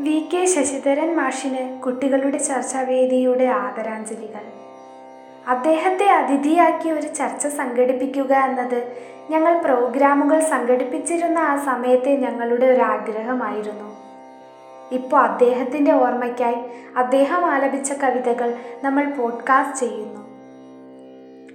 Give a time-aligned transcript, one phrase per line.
[0.00, 4.44] V K Sasidharan മാഷിന് കുട്ടികളുടെ ചർച്ചാവേദിയുടെ ആദരാഞ്ജലികൾ.
[5.48, 8.96] അദ്ദേഹത്തെ അതിഥിയാക്കി ഒരു ചർച്ച സംഘടിപ്പിക്കുക എന്നത്
[9.30, 13.96] ഞങ്ങൾ പ്രോഗ്രാമുകൾ സംഘടിപ്പിച്ചിരുന്ന ആ സമയത്തെ ഞങ്ങളുടെ ഒരു ആഗ്രഹമായിരുന്നു.
[14.94, 16.56] ഇപ്പോൾ അദ്ദേഹത്തിന്റെ ഓർമ്മയ്ക്കായി
[16.96, 18.54] അദ്ദേഹം ആലപിച്ച കവിതകൾ
[18.84, 20.29] നമ്മൾ പോഡ്കാസ്റ്റ് ചെയ്യുന്നു.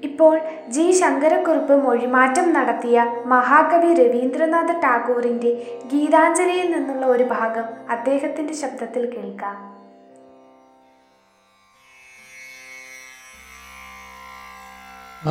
[0.06, 0.36] ഇപ്പോൾ
[0.70, 0.86] ജി.
[0.92, 5.52] ശങ്കരക്കുറുപ്പ് മൊഴിമാറ്റം നടത്തിയ മഹാകവി രവീന്ദ്രനാഥ ടാഗോറിന്റെ
[5.94, 9.58] ഗീതാഞ്ജലിയിൽ നിന്നുള്ള ഒരു ഭാഗം അദ്ദേഹത്തിന്റെ ശബ്ദത്തിൽ കേൾക്കാം.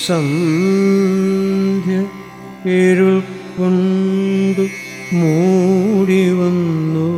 [0.07, 1.99] സന്ധ്യ
[2.71, 3.23] ഇരുൾ
[3.59, 4.67] കൊണ്ടു
[5.13, 7.09] മൂടി വന്നു.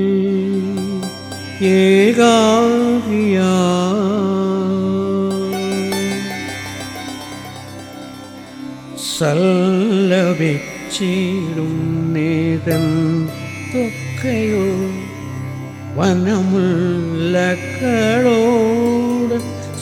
[1.74, 3.38] ഏകാവിയ
[10.36, 11.74] സല്ലപിച്ചിടും
[12.14, 12.86] നേതം
[13.72, 14.64] തൊക്കയോ
[15.98, 16.56] വനമുല്ലക്കളോട്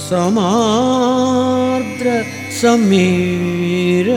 [0.08, 2.08] സമാർദ്ര
[2.64, 4.08] സമീരണൽ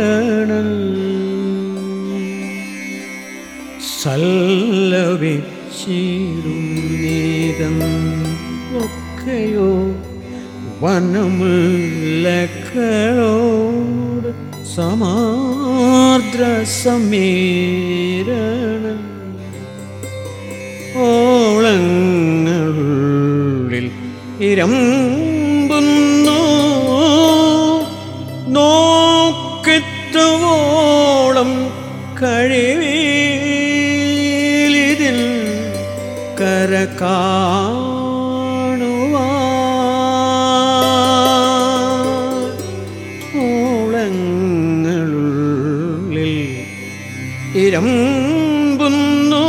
[5.27, 6.61] സല്ലപിച്ചിടും
[6.95, 7.77] നേതം
[8.83, 9.71] ഒക്കെയോ
[12.77, 14.29] വനമുള്ളക്കളോട്
[14.75, 16.43] സമാർദ്ര
[16.83, 18.31] സമീരണ
[22.65, 23.87] ഓളങ്ങളിൽ
[24.43, 25.14] ഇരമ്പുന്നു
[36.45, 36.73] കര
[45.01, 46.35] കാണുവാളങ്ങളിൽ
[47.65, 49.47] ഇരമ്പുന്നു.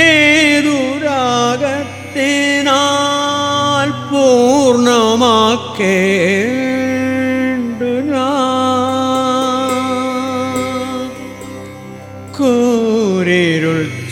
[0.00, 2.68] ഏതു രാഗത്തിനാൽ
[4.10, 5.00] പൂർണമാക്കേണ്ടു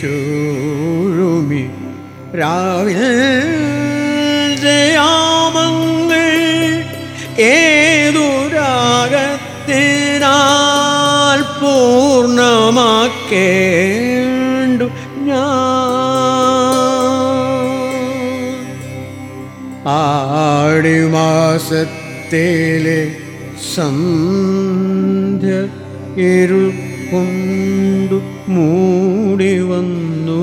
[0.09, 1.61] ചൂഴുമി
[2.39, 2.99] രാവിൽ
[4.63, 6.25] ജയാമങ്ങൾ
[7.49, 7.99] ഏതുരാഗത്തിനാൽ
[11.59, 12.07] പൂർണമാക്കേണ്ടു
[15.29, 15.45] ഞാൻ.
[21.61, 22.99] ആടിമാസത്തിലെ
[23.75, 25.53] സന്ധ്യ
[26.29, 28.19] ഇരുട്ട കൊണ്ടു
[28.49, 30.41] മൂടി വന്നു.